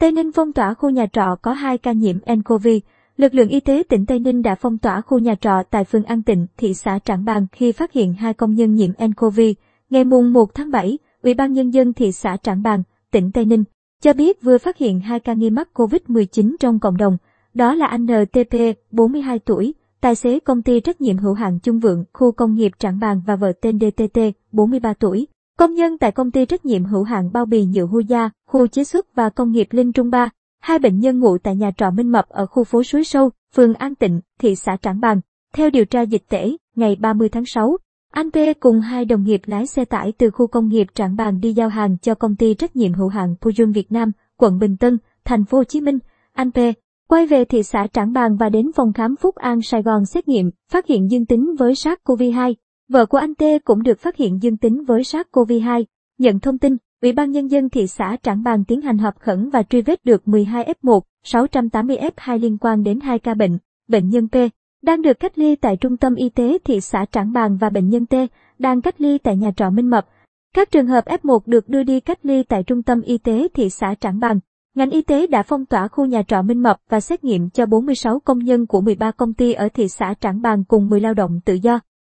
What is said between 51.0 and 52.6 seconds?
dương tính với SARS-CoV-2.